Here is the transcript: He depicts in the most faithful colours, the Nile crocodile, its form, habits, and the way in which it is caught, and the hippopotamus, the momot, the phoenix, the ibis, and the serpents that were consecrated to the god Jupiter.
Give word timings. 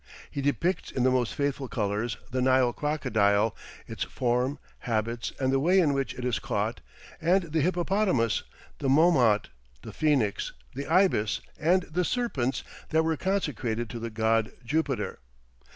He 0.31 0.41
depicts 0.41 0.89
in 0.89 1.03
the 1.03 1.11
most 1.11 1.35
faithful 1.35 1.67
colours, 1.67 2.17
the 2.31 2.41
Nile 2.41 2.73
crocodile, 2.73 3.55
its 3.85 4.03
form, 4.03 4.57
habits, 4.89 5.31
and 5.39 5.53
the 5.53 5.59
way 5.59 5.79
in 5.79 5.93
which 5.93 6.15
it 6.15 6.25
is 6.25 6.39
caught, 6.39 6.81
and 7.21 7.43
the 7.53 7.61
hippopotamus, 7.61 8.41
the 8.79 8.89
momot, 8.89 9.49
the 9.83 9.93
phoenix, 9.93 10.53
the 10.73 10.87
ibis, 10.87 11.39
and 11.59 11.83
the 11.83 12.03
serpents 12.03 12.63
that 12.89 13.03
were 13.03 13.15
consecrated 13.15 13.91
to 13.91 13.99
the 13.99 14.09
god 14.09 14.51
Jupiter. 14.65 15.19